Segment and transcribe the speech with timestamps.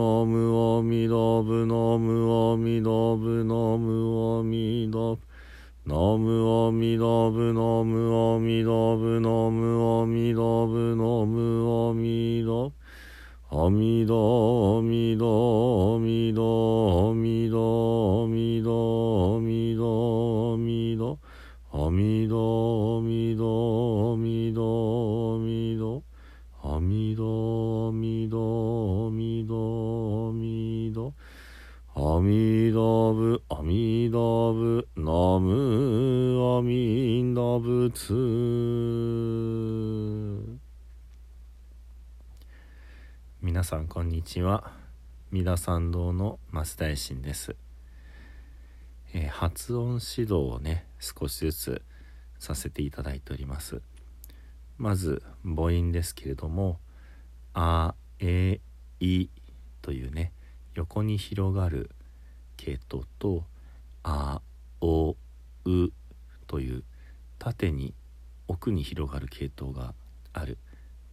[0.00, 5.20] ダブナムアミダブナムアミダブナムアミダブ
[5.84, 12.72] ナムアミダブナムアミダブナムアミダブナムアミダブ
[13.52, 21.04] アミダアミダアミダアミダアミダアミダアミダ
[21.76, 26.09] アミダアミダアミダア
[26.80, 29.52] ミダ阿弥陀阿弥陀
[30.30, 31.12] 阿弥陀
[31.94, 38.14] 阿弥陀阿弥陀仏阿弥陀仏ナム阿弥陀仏
[43.42, 44.72] 皆さんこんにちは。
[45.30, 47.56] 三田参道の増大臣です、
[49.12, 51.82] えー発音指導をね少しずつ
[52.38, 53.82] させていただいております。
[54.80, 56.80] まず母音ですけれども
[57.52, 58.60] 「あ」「え」
[58.98, 59.28] 「い」
[59.82, 60.32] というね
[60.74, 61.90] 横に広がる
[62.56, 63.44] 系統と
[64.02, 64.40] 「あ」
[64.80, 65.16] 「お」
[65.66, 65.92] 「う」
[66.48, 66.82] という
[67.38, 67.92] 縦に
[68.48, 69.94] 奥に広がる系統が
[70.32, 70.56] ある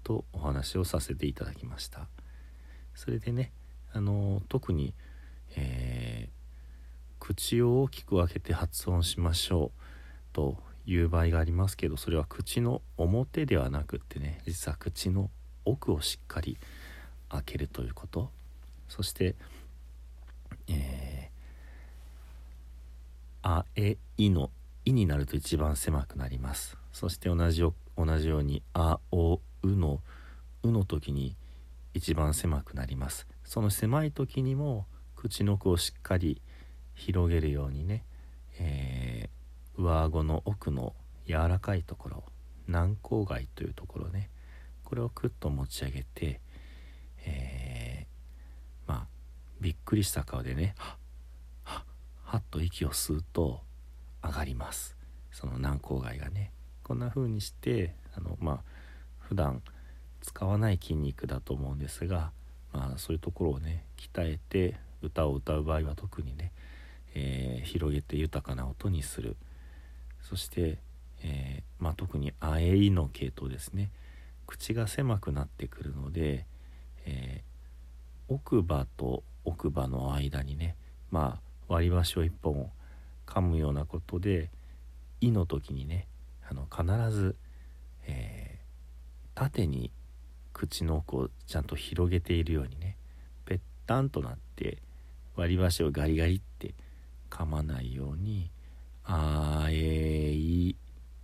[0.01, 2.07] とお話をさせていただきました。
[2.95, 3.51] それでね
[3.91, 4.93] あの特に、
[5.57, 6.37] えー
[7.19, 9.81] 口を大きく開けて発音しましょう
[10.31, 15.29] という場合がありますけどそれは口の表ではなくってね実は口の
[15.65, 16.57] 奥をしっかり
[17.29, 18.31] 開けるということ。
[18.87, 19.35] そして
[20.67, 21.37] えー
[23.43, 24.49] あえいの
[24.83, 26.77] いになると一番狭くなります。
[26.91, 30.01] そして同じよ同じようにあおうの
[30.63, 31.35] うの時に
[31.93, 33.27] 一番狭くなります。
[33.43, 36.41] その狭い時にも口の奥をしっかり
[36.95, 38.03] 広げるようにね、
[38.59, 39.36] えー
[39.77, 40.93] 上顎の奥の
[41.27, 42.23] 柔らかいところ
[42.67, 44.29] 軟口蓋というところね。
[44.83, 46.39] これをクッと持ち上げて、
[47.25, 49.07] えーまあ
[49.59, 50.97] びっくりした顔でねはっ
[51.63, 51.83] はっ
[52.23, 53.61] はっと息を吸うと
[54.23, 54.95] 上がります。
[55.31, 56.51] その軟口蓋がね。
[56.83, 58.59] こんな風にしてあのまあ
[59.19, 59.61] 普段
[60.21, 62.31] 使わない筋肉だと思うんですが、
[62.73, 66.51] まあ、そういうところをね鍛えて歌を歌う場合は特にね、
[67.13, 69.35] えー広げて豊かな音にする。
[70.27, 70.79] そして、
[71.23, 73.91] えーまあ、特に「あえい」の系統ですね。
[74.45, 76.45] 口が狭くなってくるので、
[77.05, 77.47] えー
[78.29, 80.75] 奥歯と奥歯の間にね
[81.11, 82.69] まあ割り箸を一本
[83.25, 84.51] 噛むようなことで
[85.21, 86.07] 「い」の時にね
[86.49, 87.37] あの必ず、
[88.05, 88.57] えー
[89.33, 89.91] 縦に
[90.51, 92.97] 口の奥をちゃんと広げているようにね
[93.45, 94.79] ぺったんとなって
[95.35, 96.73] 割り箸をガリガリって
[97.29, 98.49] 噛まないように
[99.07, 100.75] 「あえい」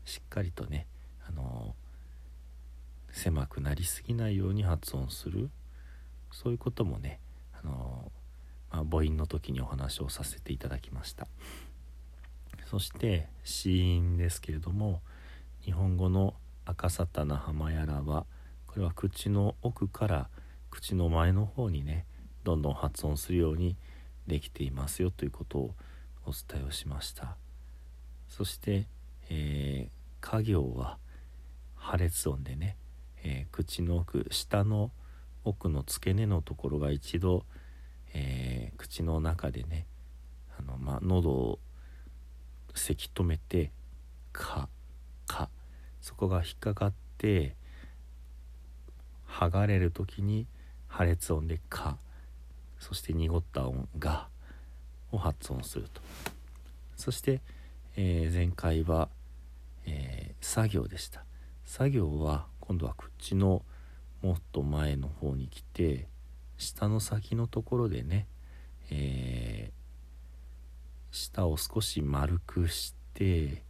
[0.06, 0.88] しっかりとね
[1.28, 1.76] あの
[3.12, 5.50] 狭くなりすぎないように発音する。
[6.32, 7.20] そういうこともね
[7.54, 8.12] あの、
[8.72, 11.28] まあ、母音の時にお話をさせていただきました。
[12.66, 15.02] そして子音ですけれども
[15.62, 16.34] 日本語の
[16.66, 18.26] 「赤さたな浜やらは」
[18.66, 20.30] これは口の奥から
[20.72, 22.08] 口の前の方にね
[22.44, 23.78] どんどん発音するように
[24.26, 25.76] できていますよということを
[26.26, 27.43] お伝えをしました。
[28.36, 28.88] そして、
[29.30, 30.98] えー家行は
[31.76, 32.78] 破裂音でね、
[33.24, 34.90] えー口の奥下の
[35.44, 37.46] 奥の付け根のところが一度、
[38.16, 39.86] えー口の中でね
[40.58, 41.60] あの、まあ、喉を
[42.74, 43.72] せき止めて
[44.34, 44.68] 「か」
[45.28, 45.52] 「か」
[46.02, 47.56] そこが引っかかって
[49.28, 50.48] 剥がれる時に
[50.88, 52.00] 破裂音で「か」
[52.80, 54.28] そして濁った音「が」
[55.14, 56.02] を発音すると。
[56.96, 57.42] そして、
[57.96, 59.10] えー前回は、
[59.86, 61.24] えー作業でした。
[61.64, 63.64] 作業は今度は口の
[64.22, 66.08] もっと前の方に来て
[66.58, 68.28] 下の先のところでね、
[68.90, 69.84] えー
[71.12, 73.64] 舌を少し丸くして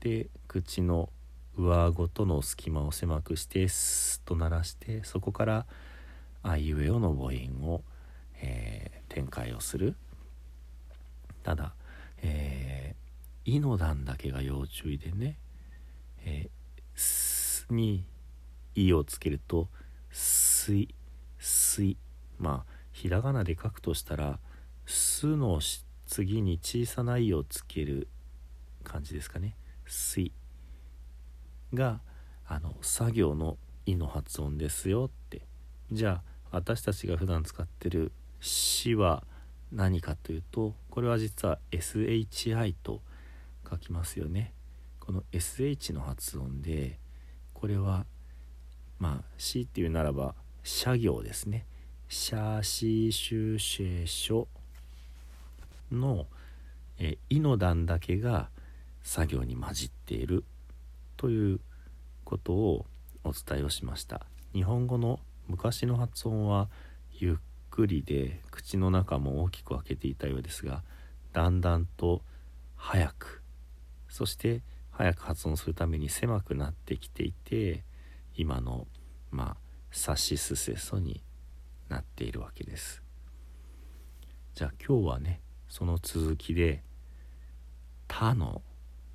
[0.00, 1.10] で口の
[1.56, 5.66] 上顎との隙間を狭くしてスッと鳴らしてそこから
[6.42, 7.82] あいうえおの母音を、
[8.40, 9.96] えー、展開をする。
[11.42, 11.74] ただ、
[13.46, 15.38] いの段だけが要注意でね、
[16.24, 18.04] えー、すに
[18.74, 19.68] いをつけると
[20.10, 20.94] すい
[21.38, 21.96] すい。
[22.38, 24.40] まあひらがなで書くとしたら
[24.84, 25.60] 「す」の
[26.06, 28.08] 次に小さな「い」をつける
[28.82, 29.56] 感じですかね
[29.86, 30.32] 「すい」
[31.72, 32.00] が
[32.46, 35.42] あの作業の「い」の発音ですよって。
[35.92, 38.10] じゃあ私たちが普段使ってる
[38.40, 39.24] 「し」は
[39.70, 43.02] 何かというとこれは実は SHI と
[43.68, 44.52] 書きますよね。
[45.00, 46.98] この SH の発音で
[47.54, 48.06] これは
[48.98, 50.34] まあ「し」っていうならば
[50.64, 51.66] 「社行」ですね
[52.08, 54.46] 「シャシシュシェショ」
[55.92, 56.26] の
[56.98, 58.50] 「えい」の段だけが
[59.02, 60.44] 作業に混じっている
[61.16, 61.60] という
[62.24, 62.86] ことを
[63.22, 64.26] お伝えをしました。
[64.52, 66.68] 日本語の昔の発音は
[67.12, 67.36] ゆっ
[67.70, 70.82] くりで口の中も大きく開けていたようですが
[71.32, 72.22] だんだんと
[72.74, 73.42] 早く
[74.16, 77.84] そして早く発音するために狭くなってきていて
[78.34, 78.86] 今の
[79.30, 79.56] まあ
[79.92, 81.22] 「さしすせそ」に
[81.90, 83.02] なっているわけです。
[84.54, 86.82] じゃあ今日はねその続きで
[88.08, 88.62] 「他」の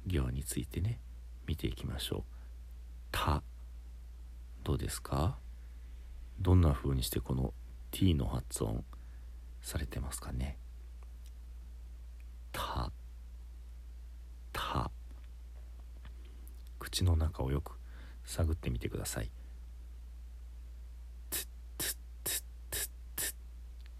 [0.05, 0.99] 行についてね
[1.47, 2.23] 見ていきましょう
[3.11, 3.41] 「た」
[4.63, 5.39] どうですか？
[6.39, 7.55] どんな風にしてこの
[7.89, 8.85] t の発音
[9.63, 10.59] されてますかね？
[12.51, 12.91] た
[14.61, 14.91] た
[16.79, 17.73] 口の中をよく
[18.25, 19.31] 探ってみてください。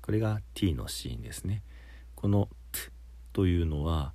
[0.01, 1.63] これが t のシーンですね。
[2.15, 2.91] この「t」
[3.33, 4.13] というのは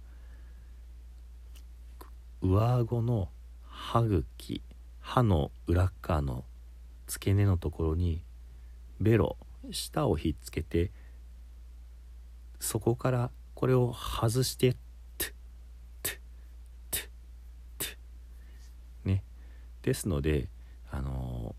[2.42, 3.30] 上顎の
[3.64, 4.62] 歯茎
[5.00, 6.44] 歯の裏側の
[7.06, 8.22] 付け根のところに
[9.00, 9.36] ベロ
[9.70, 10.90] 舌をひっつけて
[12.60, 15.32] そこからこれを外してトゥ
[16.02, 16.18] トゥ
[16.90, 17.02] トゥ
[17.78, 19.24] トゥね
[19.86, 20.48] ですので
[20.90, 21.54] あの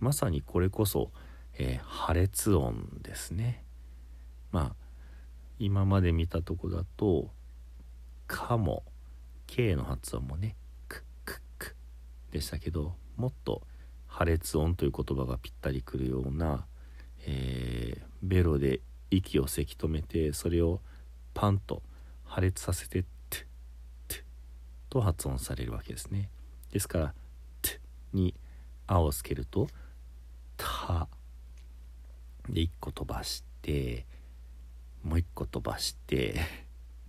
[0.00, 1.12] ー、まさにこれこそ、
[1.58, 3.62] えー、破裂音ですね。
[4.50, 4.76] まあ
[5.58, 7.30] 今まで見たとこだと
[8.26, 8.82] 「かも」
[9.46, 10.56] 「K」の発音もね
[10.88, 11.76] 「クックク」
[12.32, 13.62] でしたけどもっと
[14.06, 16.66] 破裂音という言葉がぴったりくるような、
[17.26, 18.80] えー、ベロで
[19.10, 20.80] 息をせき止めてそれを
[21.34, 21.82] パンと
[22.24, 23.44] 破裂させて「トゥ
[24.08, 24.22] トゥ」
[24.88, 26.30] と発音されるわけですね。
[26.70, 27.14] ですから
[28.16, 28.34] 「」に
[28.88, 29.68] 「あ」をつけると
[30.56, 31.08] 「た」
[32.48, 34.06] で1個飛ばして
[35.02, 36.40] もう一個飛ばして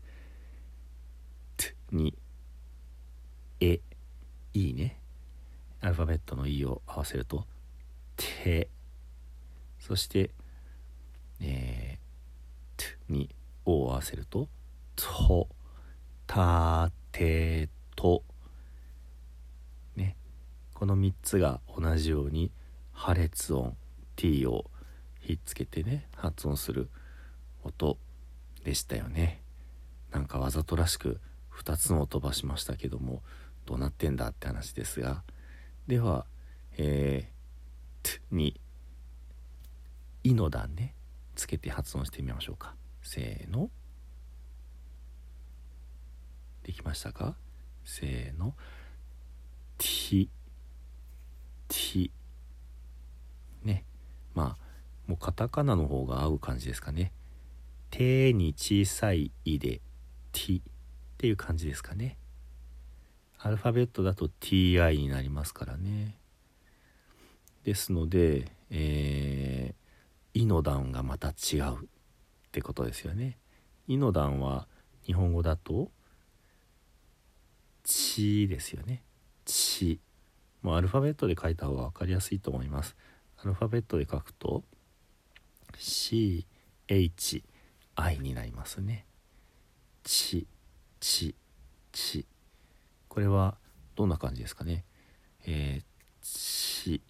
[1.58, 2.18] 「t」に
[3.62, 3.80] 「え」
[4.54, 5.00] 「いいね。
[5.80, 7.48] アルファベットの「い」を合わせると
[8.18, 8.70] 「て」
[9.80, 10.32] そして
[11.40, 13.34] 「えー、t」に
[13.64, 14.50] 「お」を合わせると
[14.96, 15.48] 「と」
[16.28, 18.24] 「た」「て」「と」
[20.78, 22.52] この3つが同じように
[22.92, 23.76] 破裂音
[24.16, 24.70] 「t」を
[25.20, 26.92] ひっつけてね発音する
[27.66, 27.98] 「音
[28.64, 29.42] でしたよね。
[30.12, 31.20] なんかわざとらしく
[31.52, 33.24] 2つの飛ばしましたけども
[33.66, 35.24] どうなってんだって話ですが。
[35.88, 36.28] では
[36.78, 38.62] えー、に
[40.24, 40.94] 「い」の段ね
[41.34, 42.76] つけて発音してみましょうか。
[43.02, 43.72] せーの。
[46.62, 47.36] できましたか？
[47.84, 48.56] せーの
[51.68, 52.12] 「ティ」
[53.64, 53.86] ね。
[54.34, 54.68] まあ
[55.08, 57.14] もうカタカナの方が合う感じですかね。
[57.90, 59.82] 手に小さい「い」で
[60.34, 60.62] 「t」っ
[61.18, 62.18] ていう感じですかね。
[63.40, 66.18] アルファベットだと ti になりますからね。
[67.64, 71.90] ですので「えー、い」の段がまた違う。
[72.48, 73.38] ってことですよね
[73.88, 74.68] 「い」の段は
[75.04, 75.92] 日本語だと
[77.84, 79.04] 「ち」ですよね
[79.46, 80.00] 「ち」
[80.68, 82.98] もうアルファベットで書いた方が分かりやすいと思います
[83.42, 84.66] アルファベットで書くと
[85.80, 86.44] 「CH」
[87.96, 89.06] 愛になりますね。
[90.04, 90.46] ち、
[91.00, 91.36] ち、
[91.94, 92.28] ち。
[93.08, 93.58] これは
[93.96, 94.84] どんな感じですかね？
[95.46, 95.84] えー、
[96.22, 97.02] ち、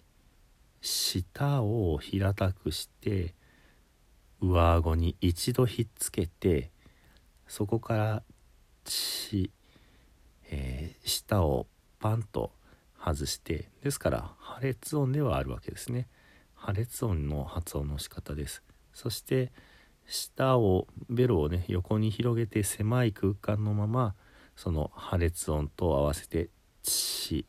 [0.80, 3.34] 舌を平たくして
[4.40, 6.70] 上顎に一度ひっつけて
[7.48, 8.22] そこから
[8.84, 9.50] ち、
[10.44, 11.66] えー、舌を
[11.98, 12.52] パンと
[13.14, 16.08] 外してですから破裂音ではあるわけですね。
[16.54, 18.62] 破裂音の発音の仕方です。
[18.92, 19.52] そして
[20.06, 24.14] 舌をベロをね横に広げて狭い空間のまま
[24.56, 26.50] その破裂音と合わせて
[26.82, 27.46] 「ち」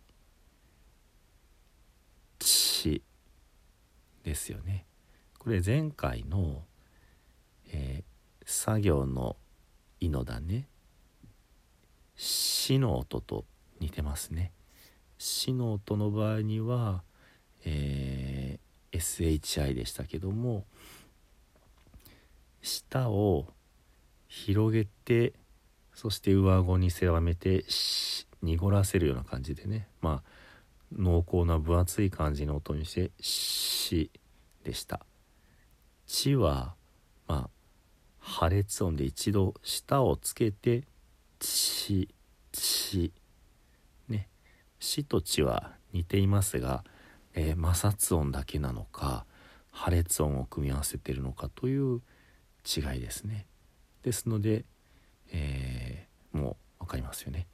[2.42, 3.04] し
[4.24, 4.86] ですよね。
[5.38, 6.64] これ前回の、
[7.72, 9.38] えー、作業の
[10.00, 10.68] 「い」のだね
[12.16, 13.46] 「し」の音と
[13.80, 14.52] 似てますね
[15.20, 17.04] 「し」の音の場合には、
[17.66, 20.66] えー、SHI でしたけども
[22.64, 23.54] 舌を
[24.28, 25.34] 広げて
[25.94, 27.66] そして上顎に狭めて
[28.42, 30.40] 濁らせるような感じでねまあ
[30.98, 34.10] 濃厚な分厚い感じの音にして「し」
[34.64, 35.06] でした
[36.08, 36.76] 「ち」は
[37.28, 37.50] まあ
[38.20, 40.88] 破裂音で一度舌をつけて
[41.40, 42.08] 「ち」
[42.52, 43.12] 「ち」
[44.80, 46.84] 「し」と「ち」は似ていますが、
[47.34, 49.26] えー、摩擦音だけなのか
[49.72, 52.02] 破裂音を組み合わせているのかという
[52.66, 53.46] 違いですね。
[54.04, 54.66] ですので、
[55.32, 57.48] えー、もう分かりますよね。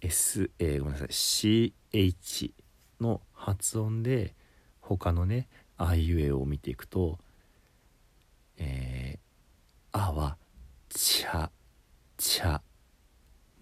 [0.00, 1.08] S、えー、ごめんなさい。
[1.08, 2.52] CH
[3.00, 4.34] の発音で
[4.80, 7.18] 他のねあいうえを見ていくと
[8.58, 10.36] 「えー、あ」は
[10.88, 11.50] 「ちゃ」
[12.16, 12.62] 「ちゃ」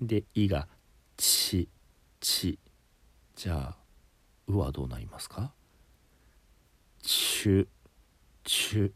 [0.00, 0.68] で「い」が
[1.16, 1.68] 「ち」
[2.20, 2.58] 「ち」
[3.37, 3.78] じゃあ
[4.48, 5.52] 「う」はどうなりますか
[7.02, 7.68] 「ちゅ」
[8.44, 8.94] 「ちゅ」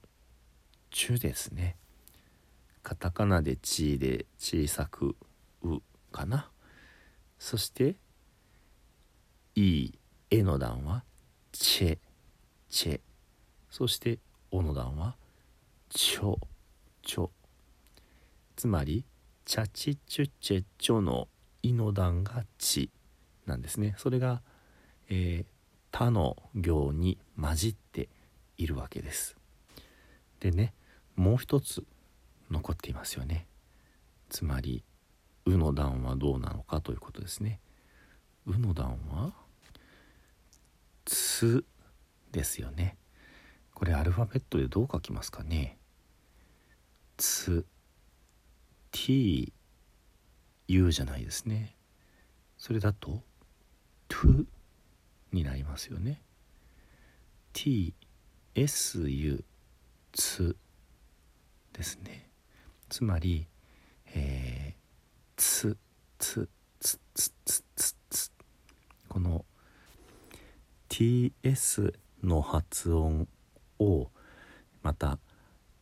[0.91, 1.77] 「ちゅ」ですね。
[2.83, 5.17] カタカナで「ち」で小さく
[5.63, 6.51] 「う」かな？
[7.39, 7.97] そして
[9.55, 9.93] 「い」
[10.31, 11.05] 「え」の段は
[11.53, 11.99] 「チェ」
[12.69, 13.01] 「チェ」
[13.71, 14.19] そして
[14.51, 15.17] 「お」の段は
[15.91, 16.39] 「ちょ」
[17.03, 17.31] 「ちょ」
[18.57, 19.05] つまり
[19.45, 21.29] 「チャチチュチェチョ」の
[21.63, 22.91] 「い」の段が「ち」
[23.47, 23.95] なんですね。
[23.99, 24.43] それが、
[25.09, 25.47] えー、
[25.91, 28.09] 他の行に混じって
[28.57, 29.37] いるわけです。
[30.41, 30.75] でね
[31.15, 31.85] もう一つ
[32.51, 33.47] 残っていますよね。
[34.29, 34.83] つまり
[35.45, 37.61] 「う」の段はどうなのかということですね
[38.47, 39.35] 「う」の段は
[41.05, 41.65] 「つ」
[42.33, 42.97] ですよね。
[43.75, 45.79] これアルファベットでどう書きますかね
[47.17, 47.67] 「つ」
[48.93, 49.53] 「t」
[50.69, 51.77] 「u」じゃないですね。
[52.57, 53.23] それだと
[54.23, 54.47] 「to」
[55.33, 56.23] になりますよね。
[57.53, 57.95] T
[58.55, 59.45] s u
[60.13, 60.57] つ
[61.73, 62.31] ですね。
[62.89, 63.47] つまり、
[64.15, 64.83] えー、
[65.37, 65.77] つ
[66.19, 66.49] つ
[66.79, 68.33] つつつつつ
[69.09, 69.45] この
[70.89, 73.27] ts の発音
[73.79, 74.11] を
[74.83, 75.19] また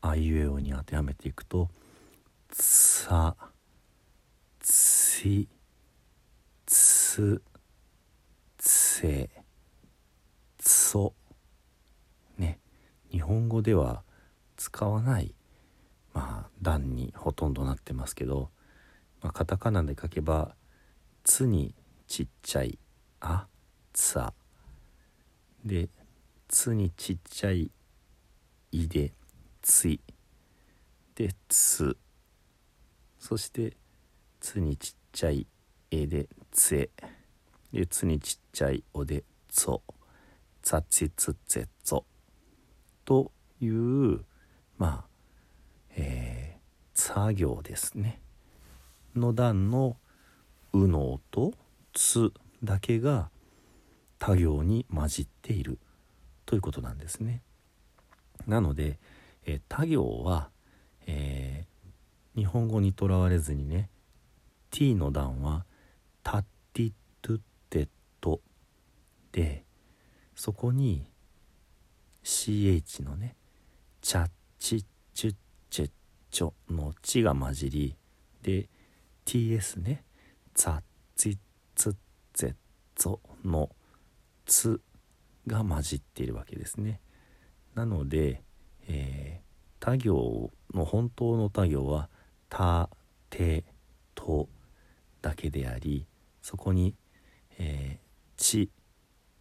[0.01, 1.69] あいうえおに当てはめていくと
[2.51, 3.37] 「さ」
[4.61, 5.49] 「ち」
[6.67, 7.43] 「つ」
[9.01, 9.31] 「せ」
[10.61, 11.15] 「そ」
[12.37, 12.61] ね
[13.11, 14.05] 日本語では
[14.59, 15.35] 使わない
[16.13, 18.51] まあ段にほとんどなってますけど、
[19.23, 20.55] まあ、カタカナで書けば
[21.25, 21.75] 「つ」に
[22.09, 22.79] ちっちゃい
[23.21, 23.47] 「あ」
[23.95, 24.35] 「つあ」
[25.65, 25.89] で
[26.49, 27.71] 「つ」にちっちゃい
[28.73, 29.15] 「い」で
[29.63, 30.01] 「つい」
[31.17, 31.97] で「つ」
[33.19, 33.79] そして
[34.41, 35.47] 「つ」にちっちゃい
[35.91, 36.91] 「え」で「つえ」
[37.73, 39.83] で「つ」にちっちゃい「お」で「つお」
[40.63, 42.05] 「つちつぜぞ」
[43.05, 44.25] という
[44.79, 45.05] まあ
[45.97, 48.21] えー、作業ですね
[49.15, 49.97] の段の
[50.73, 51.53] 「う」の音
[51.93, 53.31] 「つ」だけが
[54.19, 55.79] 他行に混じっている
[56.47, 57.43] ということなんですね。
[58.47, 58.99] なので、
[59.45, 60.51] えー、他行は、
[61.07, 63.89] えー、日本語にとらわれずにね
[64.71, 65.65] t の段は
[69.33, 69.65] 「で
[70.35, 71.11] そこに
[72.23, 73.37] ch のね
[74.01, 74.85] 「チャッチッ
[75.15, 75.35] チュッ
[75.71, 75.91] チェッ
[76.31, 77.97] チョの「ち」が混じり
[78.43, 78.69] で
[79.25, 80.05] TS ね
[80.55, 80.83] 「ザッ
[81.17, 81.39] ツィ
[81.75, 81.97] ツッ
[82.35, 82.55] ゼッ
[82.97, 83.71] ゾ」の
[84.47, 84.81] 「つ」
[85.47, 87.01] が混じっているわけですね。
[87.75, 88.43] なので、
[88.89, 92.09] えー、他行の本当の他行は
[92.49, 92.91] 「た」
[93.31, 93.65] 「て」
[94.15, 94.49] 「と」
[95.23, 96.07] だけであり
[96.43, 96.97] そこに
[97.59, 98.71] 「えー、ち」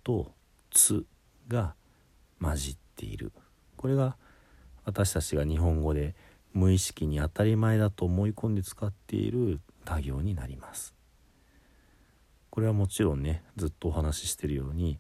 [0.10, 0.34] と
[0.72, 1.06] 「つ」
[1.48, 1.76] が
[2.42, 3.32] 混じっている。
[3.78, 4.18] これが
[4.84, 6.16] 「私たちが日本語で
[6.52, 10.96] 無意識に当たり前だと思い込んで使っている他行になります。
[12.50, 15.00] これはもちろんねずっとお話ししてるように、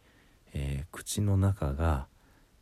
[0.54, 2.08] えー、口の中が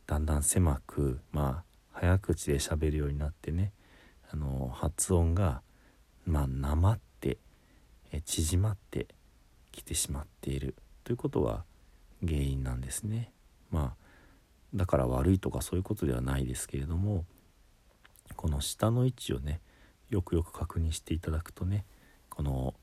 [0.06, 3.74] だんだん狭くまあ早口で喋るようになってね
[4.30, 5.60] あの発音が
[6.24, 7.36] まあなまって、
[8.10, 9.06] え縮まって
[9.70, 10.74] きてしまっている。
[11.04, 11.64] ということが
[12.26, 13.32] 原因なんですね
[13.70, 14.08] まあ
[14.74, 17.24] だから悪いとかそういうことではないですけれども
[18.36, 19.60] この下の位置をね
[20.10, 21.84] よくよく確認していただくとね
[22.38, 22.74] この、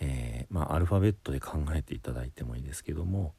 [0.00, 3.34] えー、まあ、アルファベットで考えていただいてもいいですけども、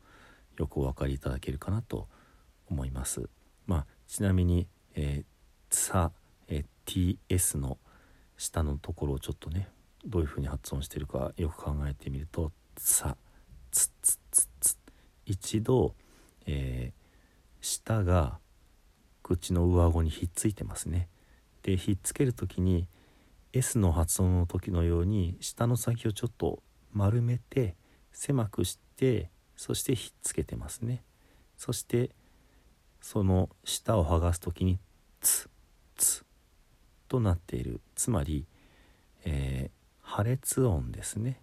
[0.59, 2.07] よくお分かりいただけるかなと
[2.69, 3.27] 思います。
[3.65, 6.11] まあ、ちなみに、えー、さ、
[6.47, 7.79] えー、TS の
[8.37, 9.69] 下のところをちょっとね
[10.05, 13.17] どういうふうに発音してるかよく考えてみると「さ」
[13.71, 14.77] 「つつつつ」
[15.25, 15.95] 一度、
[16.45, 18.39] えー、舌が
[19.21, 21.07] 口の上顎にひっついてますね。
[21.63, 22.87] でひっつける時に
[23.53, 26.61] S の発音の時のように舌の先をちょっと
[26.91, 27.75] 丸めて
[28.11, 31.03] 狭くしてそしてひっつけてますね。
[31.57, 32.11] そして
[33.01, 34.79] その舌を剥がす時に
[35.21, 35.49] 「つ」
[35.95, 36.25] 「つ」
[37.07, 38.45] となっているつまり、
[39.23, 41.41] えー、破裂音ですね。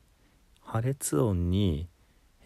[0.60, 1.88] 破裂音に、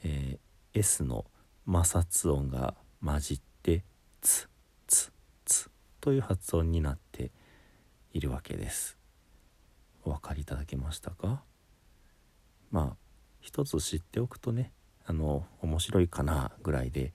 [0.02, 0.38] えー、
[0.74, 1.24] S の
[1.66, 3.84] 摩擦音が混じって
[4.20, 4.48] 「つ」
[4.88, 5.12] 「つ」
[5.46, 7.30] 「つ」という発音になって
[8.12, 8.98] いるわけです。
[10.02, 11.44] お分かりいただけましたか？
[12.72, 12.96] まあ
[13.40, 14.72] 一つ知っておくとね
[15.06, 17.12] あの面白いかなぐらいで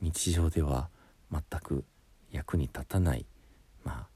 [0.00, 0.88] 日常では
[1.30, 1.84] 全く
[2.30, 3.26] 役に立たない
[3.84, 4.08] まあ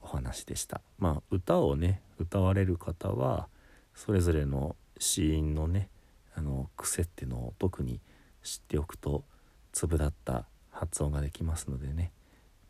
[0.00, 3.48] お話でしたまあ歌をね歌われる方は
[3.94, 5.88] それぞれの子音のね
[6.36, 8.00] あの癖っていうのを特に
[8.44, 9.24] 知っておくと
[9.72, 12.12] 粒だった発音ができますのでね。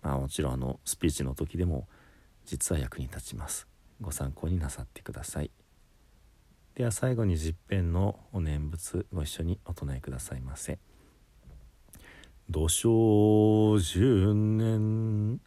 [0.00, 1.86] まあもちろんあのスピーチの時でも
[2.46, 3.66] 実は役に立ちます。
[4.00, 5.50] ご参考になさってください。
[6.74, 10.78] では最後に十遍のお念仏ご一緒にお唱えくださいませ。
[12.50, 15.40] 土生十年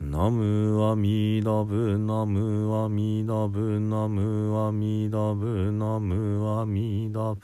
[0.00, 7.40] ナムアミダブナムアミダブナムアミダブナムアミダブ。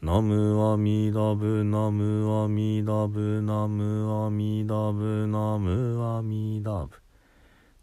[0.00, 6.90] ナムアミダブナムアミダブナムアミダブナムアミダブ。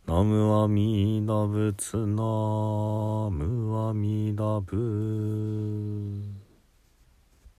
[0.07, 2.13] ナムアミダブツナ
[3.31, 6.34] ムアミダブ